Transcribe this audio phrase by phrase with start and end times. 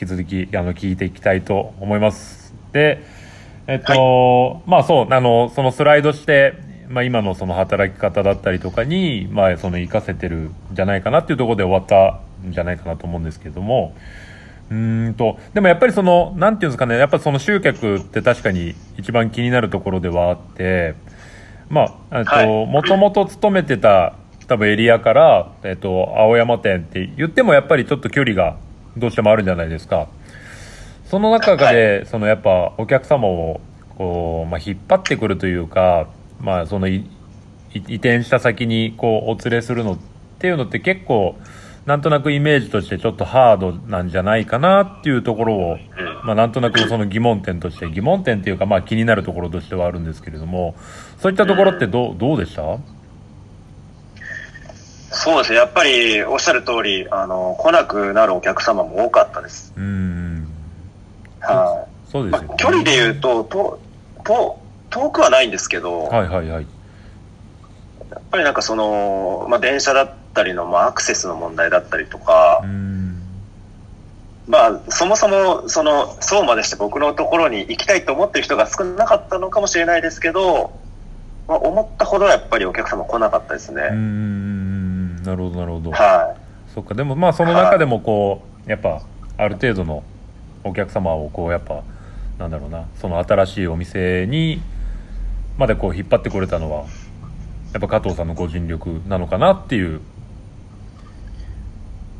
[0.00, 2.54] 引き続きあの聞いていきたいと思います。
[2.72, 3.02] で
[3.66, 6.54] えっと、はい、まあそうあのそのスライドして
[6.88, 13.94] まあ、今のその働き方だったりとかに、まあ、その活かせてるんじゃないかなっていうところで終わったんじゃないかなと思うんですけども。
[14.70, 20.94] うんとでもやっぱりそのなんていうんですかねやっぱその集客って確かに一番気になるところではあって
[21.70, 24.14] まあともともと勤めてた
[24.46, 28.56] 多分エリアから、えっと、青山店って言ってもやっぱりちょっと距離が
[28.98, 30.08] どうしてもあるじゃないですか。
[31.04, 33.60] その中で、そのやっぱお客様を
[33.96, 36.08] こう、まあ、引っ張ってくるというか、
[36.40, 37.04] まあ、その移
[37.74, 39.98] 転した先にこうお連れするのっ
[40.38, 41.36] ていうのって結構
[41.86, 45.78] なんとなくイメージとしてちょっとハードなんじゃないかなっていうところを、
[46.24, 50.74] まあ、なんとなくその疑問点として疑問点っていうかまあ気になるところとしてはあるんですけれども
[51.18, 52.78] そういったところってどうどうでした？
[55.18, 59.72] そうですねやっぱりおっしゃる通りあの来なくなるお客様も多かったです。
[59.76, 60.46] うん
[61.40, 63.80] はい、そうですよ、ね、まあ、距離で言うとと
[64.24, 66.66] と遠くはないんですけど、はいはいはい。
[68.10, 72.62] やっぱりなんかその、まあ、電車だったりの、まあ、アクセスの問題だったりとか、
[74.46, 80.72] まあ、そもそも、その、そうまでして僕のところに行きたいと思ってる人が少なかったのかもしれないですけど、
[81.46, 83.90] まあ、思ったほどやっぱりお客様来なかったですね。
[85.18, 85.90] うん、なるほど、なるほど。
[85.92, 86.72] はい。
[86.74, 89.02] そっか、でもまあ、その中でもこう、はい、やっぱ、
[89.36, 90.02] ある程度の
[90.64, 91.82] お客様をこう、やっぱ、
[92.38, 94.60] なんだろうな、その新しいお店に、
[95.58, 96.86] までこう引っ張ってこれたのは
[97.72, 100.00] やっぱ加藤さんのご尽力なのかなっていう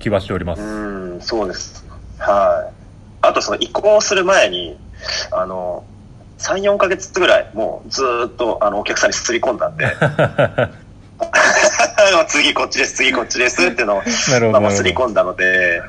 [0.01, 1.87] 気はしておりますうんそうです
[2.19, 2.75] はい
[3.23, 4.77] あとその移行する前に
[5.31, 5.85] あの
[6.39, 9.87] 34か月ぐらいもうずっとあのお客さんにすり込んだんで
[12.27, 14.03] 次こっちです次こっちですっていうのを
[14.53, 15.83] まあ、まあ、すり込んだので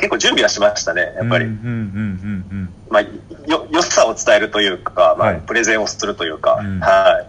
[0.00, 1.46] 結構準備はしましたね、やっぱり。
[2.88, 7.26] まあ、よ、良さを伝えるというか、まあ、はい、プレゼンをするというか、うん、は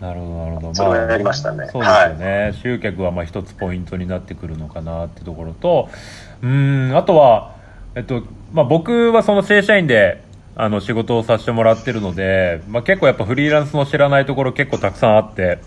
[0.00, 0.02] い。
[0.02, 0.74] なるほど、なるほど。
[0.74, 1.68] それやりましたね。
[1.72, 2.42] そうですよね。
[2.42, 5.88] はい、集客はまあ一つポイントになってくるのかなってところと、
[6.42, 7.54] うん、あとは、
[7.94, 10.22] えっと、まあ僕はその正社員で、
[10.56, 15.58] あの仕事をさせてもらってるので、まあ結構やっぱフリーランスの知らないところ結構たくさんあって、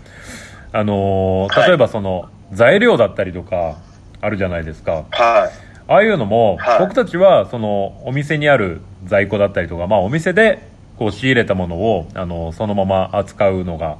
[0.72, 3.76] あのー、例えばその、材料だったりとか、
[4.20, 5.04] あるじゃないですか。
[5.10, 5.68] はい。
[5.90, 10.68] ああいうのも、はい、僕たちはそのお店にある在庫だったりとか、まあ、お店で
[10.98, 13.96] こう仕入れたものをあのそのまま扱うのが、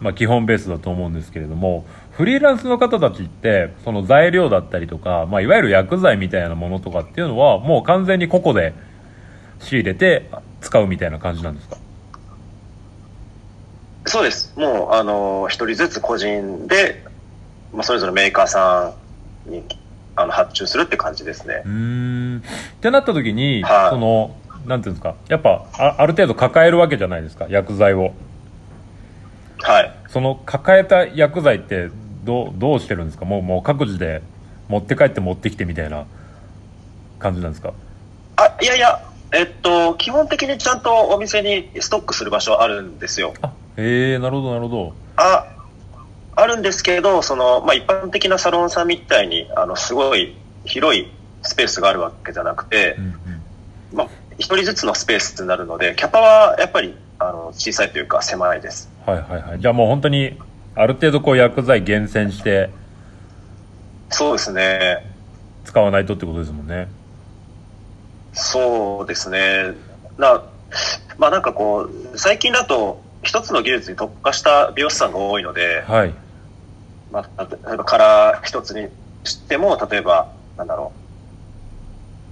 [0.00, 8.72] まあ、基本ベースだと思うんですけれどもフリーランスの方たちってその材料だったりとか、まあ、いわゆる薬剤みたいなものとかっていうのはもう完全に個々で
[9.60, 10.30] 仕入れて
[10.62, 11.76] 使うみたいな感じなんですか？
[14.08, 17.04] そうですもうあの一人ずつ個人で、
[17.72, 18.94] まあ、それぞれメーカーさ
[19.46, 19.64] んに
[20.16, 21.62] あの発注するって感じですね。
[21.64, 24.36] うんってなった時に、はい、その
[24.66, 28.12] なんていうんですかやっぱあある程度抱えるわけじゃないですか薬剤を。
[29.60, 29.94] はい。
[30.08, 31.90] その抱えた薬剤って
[32.24, 33.24] どどうしてるんですか？
[33.24, 34.22] もうもう各自で
[34.68, 36.06] 持って帰って持ってきてみたいな
[37.18, 37.72] 感じなんですか？
[38.36, 43.34] あいやいやえっと基本的にちゃんとお店にストックする場所あるんですよ。
[43.40, 44.94] あへえなるほどなるほど。
[45.16, 45.46] あ
[46.34, 51.10] あるんですけど、その、まあ、一般的なサロンさんみたいに、あの、すごい広い
[51.42, 53.12] スペースがあるわけじゃなくて、うんうん、
[53.92, 54.08] まあ、
[54.38, 58.88] 一人ずつのスペースになるので、キャパはやっぱり、あの、小さいというか狭いです。
[59.04, 59.60] はいはいはい。
[59.60, 60.38] じゃあもう本当に、
[60.74, 62.70] ある程度こう薬剤厳選して、
[64.10, 65.12] そうですね。
[65.64, 66.88] 使わないとってことですもんね。
[68.32, 69.74] そうですね。
[70.16, 70.42] な、
[71.18, 76.14] まあなんかこう、最近だと、一つの技術に特化した美容師さんが多いので、はい。
[77.12, 78.88] まあ、例えばカラー一つに
[79.22, 80.92] しても、例えば、なんだろ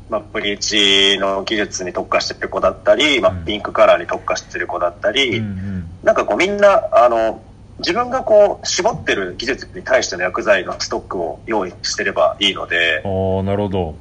[0.09, 7.43] う、まあ、ブリーチの技術に特化してる子だったり、まあ、ピンクカラーに特化してる子だったり、うんうん、なんかこうみんな、あの、
[7.81, 13.03] 自分がこう絞ってる技術に対しての薬剤のストックを用意してればいいので。
[13.05, 13.87] ああ、なるほど。
[13.89, 13.97] はい、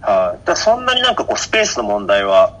[0.00, 2.56] あ、だそんなになんかこうスペースの問題は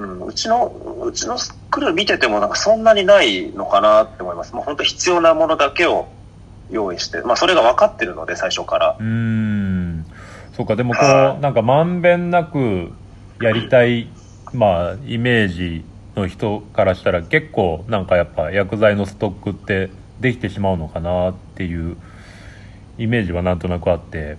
[0.00, 0.72] うん、うちの、
[1.04, 4.54] うちのスクール見ててもなんかそんなにないのかなって思います。
[4.54, 6.08] もう本当必要なものだけを
[6.70, 8.96] 用意して、まあそれが分かってるので最初から。
[8.98, 10.06] うん。
[10.56, 12.92] そうか、でもこう、なんかまんべんなく
[13.42, 14.08] やりたい、
[14.54, 15.84] まあイメージ
[16.16, 21.96] の人からしたら結構なんかやっぱ薬剤のストックってできてしまうのかなっていう
[22.98, 24.38] イメージはなんとなくあって、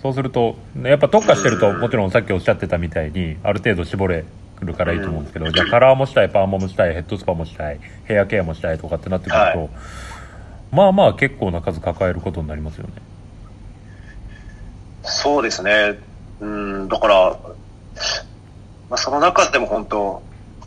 [0.00, 4.24] そうすると、やっぱ特化してると、もちろんさっきおっしゃってたみたいに、ある程度絞れ
[4.64, 9.68] るからいいと思うんですけど、じゃあカラーもしたい、パーマもしたい、ヘッドスパもしたい、ヘアケアもしたいとかってなってくると、はい、
[10.72, 12.92] まあまあ結構な数抱えることになりますよね。
[15.02, 15.98] そうですね。
[16.40, 17.38] うん、だから、
[18.88, 20.22] まあ、その中でも本当、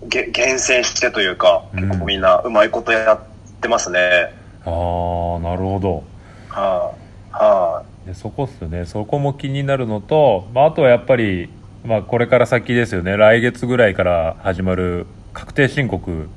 [0.07, 3.19] げ厳選してというか、結構みんなうまいことやっ
[3.61, 3.99] てますね。
[4.65, 6.03] ああ、なるほど。
[6.49, 6.93] は
[7.31, 8.85] い、はい、そこっすよね。
[8.85, 11.49] そこも気になるのと、まあ、あとはやっぱり、
[11.85, 13.15] まあ、これから先ですよね。
[13.15, 16.29] 来月ぐらいから始まる確定申告。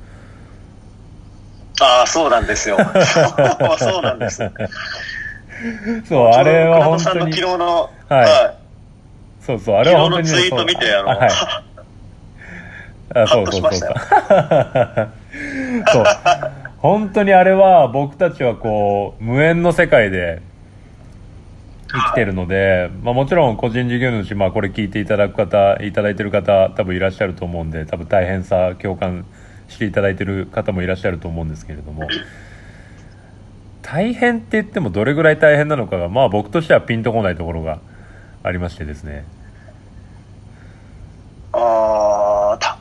[1.81, 2.77] ああ、そうなんですよ。
[3.79, 4.43] そうなんです。
[6.07, 7.33] そう、あれは本当に。
[7.33, 8.21] 昨日の、はい。
[8.21, 10.27] はい、そうそう、あれは本当に。
[10.27, 11.29] ツイート見て、あの、はい、
[13.15, 13.89] あそうそうそう。
[15.87, 16.05] そう。
[16.77, 20.41] 本当にあれは僕たちはこう、無縁の世界で
[21.91, 29.25] 生きてるので、まあもちろん個人事業主、まあこれ聞いていただく方、いただいてる方多分いらっしゃると思うんで、多分大変さ、共感
[29.67, 32.07] していただいてる方もいらっしゃると思うんですけれども、
[33.81, 37.79] 大変って言ってもどれぐらい大変なのかが、まあ僕としてはピンとこないところが
[38.43, 39.25] ありましてですね。
[41.53, 42.77] ああ、た、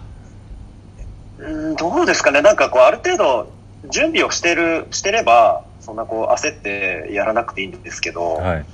[1.38, 2.42] うん、どうですかね。
[2.42, 3.50] なんかこう、ある程度
[3.90, 8.64] 準備をしてる、してれば、そんなこう焦ってやらなくていいんですけど、はい。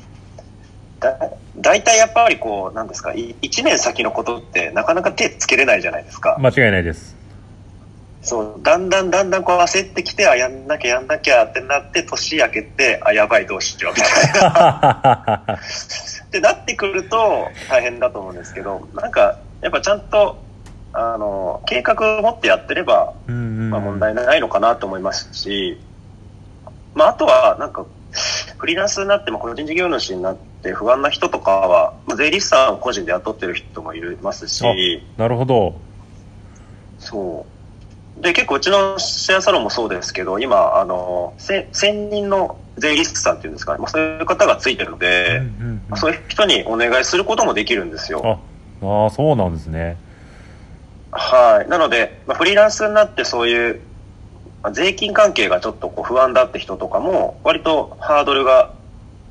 [1.04, 6.36] だ大体やっぱりこう、なんですか、1年先のことってなかなか手つけれないじゃないですか。
[6.38, 7.14] 間違いないです。
[8.22, 15.58] そう、だんだんだんだんこう焦ってきて、あ、やんなきゃやんなきゃってなって、年明けて、あ、やばい、どうしよう、みたいな。
[16.26, 20.38] ってなってくると大変だと思うんですけど、なんか、やっぱちゃんと、
[20.94, 25.78] あの、計画を持ってやってれば、まあ問題ないのかなと思いますし、
[26.94, 27.84] まああとは、なんか、
[28.58, 34.62] フリーランスになっても個人事業主になって不安な人とかは、まあ、税理士さんを個人で雇ってる人もいますし、
[35.16, 35.74] なるほど。
[36.98, 37.46] そ
[38.18, 38.22] う。
[38.22, 48.38] で、結構うちのシェアサロンもそうですけど、今、あの、専任の税理士さんっていうんですかね、まあ、そういう方がついてるので、うんうんうん、そういう人にお願いすることもできるんですよ。
[48.82, 49.96] ああ、そうなんですね。
[51.10, 51.68] はい。
[51.68, 53.93] なので、まあ、フリーランスになってそういう、まあ、
[54.72, 58.72] 税金関係がちょっとこう不安だって人とかも、割とハードルが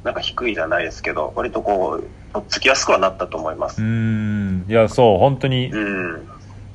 [0.03, 3.81] なんか低いじゃないですけど、割とこう、とっつきやすくはなったと思います。
[3.81, 4.65] うん。
[4.68, 5.68] いや、そう、本当に。
[5.71, 6.33] うん。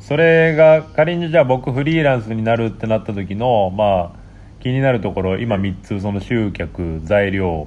[0.09, 4.19] それが仮にじゃあ僕フリーランスになるってなった時のまあ
[4.63, 7.67] 気になるところ今3つその集客材料、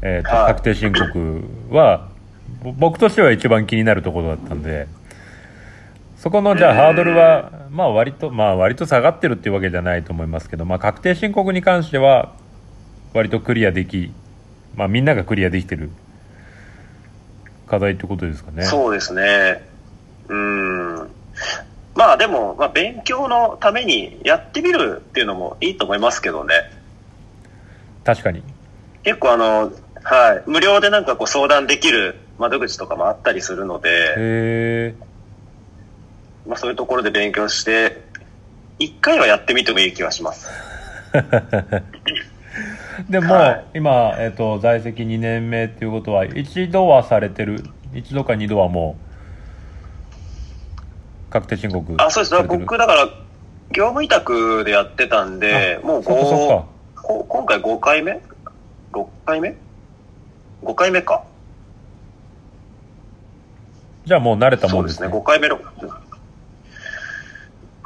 [0.00, 2.08] えーと、確定申告は
[2.78, 4.88] 僕としては一番気になるところだったんで
[6.26, 12.34] そこのじゃあハードルはまあ割とまあ割と下がってるっていうわけじゃないと思いますけどまあ確定申告に関しては
[13.14, 14.10] 割とクリアでき
[14.74, 15.88] まあみんながクリアできてる
[17.68, 18.64] 課題ってことですかね。
[18.64, 19.62] そうですね。
[20.26, 20.96] うん。
[21.94, 26.54] まあでも、まあ、勉強のためにやってみるっていうのもいいと思いますけどね。
[28.02, 28.42] 確かに。
[29.04, 29.72] 結構あの、
[30.02, 34.96] はい、無料でなんかこう相談できる窓口とかもあったりするので、
[36.46, 38.02] まあそういうところで勉強して、
[38.78, 40.48] 一回はやってみてもいい気はします。
[43.08, 47.62] でも、はい、今、えっ、ー、と、在籍2年目っていうことは、一度はされてる、
[47.94, 48.96] 一度か二度はも
[51.28, 52.42] う、確定申告あ、そうです。
[52.44, 53.08] 僕、だから、
[53.72, 56.64] 業務委託でやってたんで、もう5、
[57.28, 58.20] 今回5回目
[58.92, 59.56] ?6 回目
[60.62, 61.24] ?5 回目か。
[64.06, 65.08] じゃあもう慣れたもんですね。
[65.08, 65.56] そうですね、5回目の。
[65.56, 65.90] うん、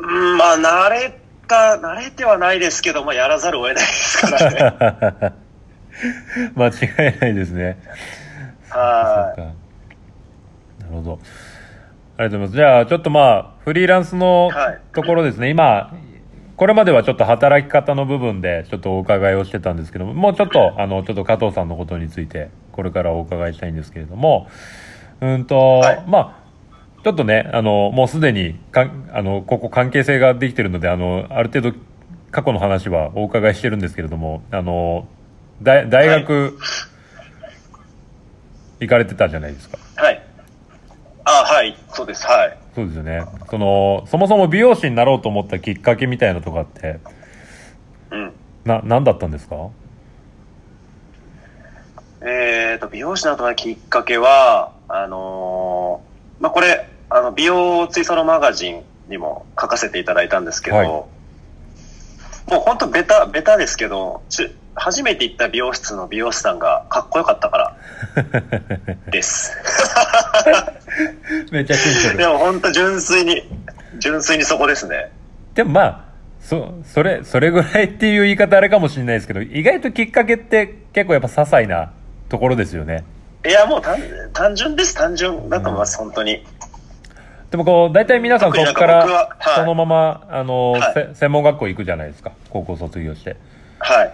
[0.00, 5.35] まあ、慣れた、慣れてはないですけど、まあ、やらざるを得ないですからね。
[6.54, 6.71] 間違
[7.16, 7.78] いないですね。
[8.71, 9.40] はい。
[9.40, 11.19] なるほど。
[12.16, 12.52] ありがとうございます。
[12.54, 14.50] じゃあ、ちょっとまあ、フリーランスの
[14.92, 15.95] ところですね、はい、今、
[16.57, 24.49] これまではちょっと働き方の部分でちょっとお伺いをしてたんですけども、もうちょっと、あの、ちょっと加藤さんのことについて、これからお伺いしたいんですけれども、
[25.21, 26.40] うんと、はい、まあ、
[27.02, 31.78] ちょっとね、あの、もうすでに、かあの、ここ関係性ができてるので、あの、ある程度、
[32.30, 35.09] 過去の話はお伺いしてるんですけれども、あの、
[35.62, 36.59] 大大学、
[38.80, 39.78] 行かれてたじゃないですか。
[39.97, 40.23] はい。
[41.25, 42.59] あはい、そうです、はい。
[42.75, 43.25] そうですよね。
[43.50, 46.99] その、そもそも美容師になろうと思ったきっかけみたいなとかって、
[48.11, 48.33] うん。
[48.64, 49.57] な、何だったんですか？
[52.23, 61.09] えっ、ー、と、美容師になったきっかけは、あのー、まあ、これ、あの、美容ツイサロマガジンにも書かせていただいたんですけど、はい、も
[62.52, 67.76] う本当ベタ、ベタですけど、ち初めて行った美容室の美容師さんがかっこよかったから
[69.11, 69.52] です。
[71.50, 72.19] めっちゃシンプル。
[72.19, 73.43] でも本当純粋に、
[73.99, 75.11] 純粋にそこですね。
[75.55, 76.05] でもまあ、
[76.40, 81.90] そ、それ、それぐらいっていう言い方あれかもしれないですけど、意外ときっかけって結構やっぱ些細な
[82.29, 83.05] ところですよね。
[83.45, 83.99] いや、もう単
[84.33, 86.47] 単純です、単純だと思います、うん、本当に。
[87.50, 92.33] でもこう、大体皆さんそこから、そのまま、あの、はい、専門学校行くじゃないですか。
[92.49, 93.37] 高校卒業して。
[93.80, 94.12] はい。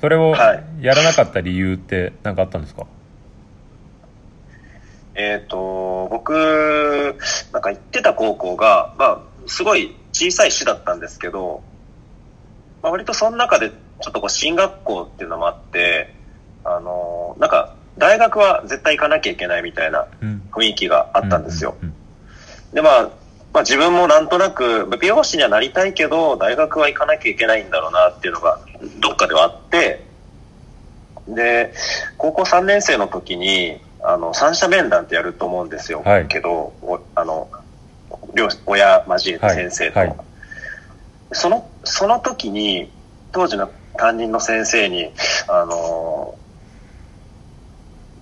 [0.00, 0.36] それを
[0.80, 2.90] やらなかった理由って何かあったんですか、はい、
[5.14, 6.32] えっ、ー、と、僕、
[7.52, 11.62] なんか行ってた高校が、まあ、すごい小さい市だったんですけど、
[12.82, 16.14] まあ、割とその中でちょっとこう進学校っていうのもあって、
[16.62, 20.06] あの、なんか大学は絶対行かなきゃいけないみたいな
[20.52, 21.76] 雰囲気があったんですよ。
[22.76, 23.02] で、まあ、
[23.54, 28.60] まあ自分もなんとなく美容師にはなりたいけど、大学は行かなきゃいけないんだろうなっていうのが
[29.00, 30.04] どっかではあって、
[31.26, 31.72] で、
[32.18, 36.02] 高校3年生の時に、あの、三者面談ってやると思うんですよ。
[36.04, 36.74] はい、けど、
[37.14, 37.48] あの、
[38.34, 38.60] 両親
[39.08, 40.16] 交えて先生と、はいはい、
[41.32, 42.90] そのその時に
[43.32, 45.10] 当時の担任の先生に
[45.48, 46.34] あの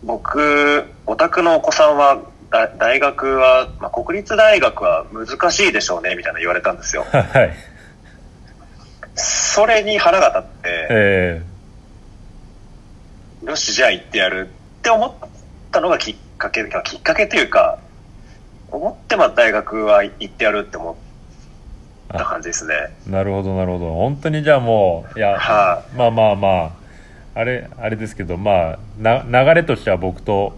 [0.05, 2.23] 僕お宅のお子さんは
[2.79, 7.05] 大学は、まあ、国立大学は難しいでしょうねみたいな言われたんですよ。
[7.11, 7.53] はい、
[9.15, 15.13] それに腹が立って、えー、よしじゃあ行ってやるって思っ
[15.73, 17.79] たのがきっかけきっかけというか
[18.71, 22.75] 思ってま大学は行ってやるって思った感じですね。
[23.09, 23.95] なるほどなるほど。
[23.95, 26.85] 本当にじゃあもういや、はあ、まあまあまあ
[27.35, 30.57] あれあれですけどまあな流れとしては僕と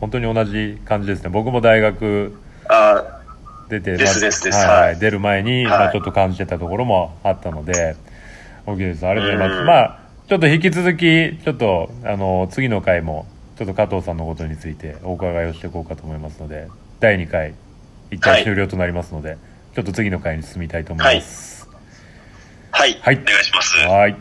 [0.00, 1.28] 本当に同じ感じですね。
[1.28, 2.38] 僕も大学
[3.68, 7.96] 出て、はい、出る前に、まあ、ちょっと感じてたところもあったので
[8.66, 9.06] OK です。
[9.06, 13.26] ありがとうございますまあちょっと引き続きちょっとあの次の回も
[13.56, 16.68] ちょっと加藤さんのことについてお伺いをしていこうかと思いますので
[17.00, 17.54] 第2回
[18.10, 19.38] 一回終了となりますので、はい、
[19.74, 21.68] ちょっと次の回に進みたいと思います。
[22.70, 23.76] はい、はい、はい、お願いします。
[23.78, 24.16] はい